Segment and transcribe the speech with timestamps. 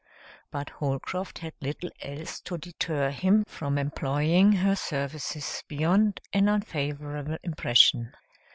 [0.49, 7.37] But Holcroft had little else to deter him from employing her services beyond an unfavorable
[7.43, 8.11] impression.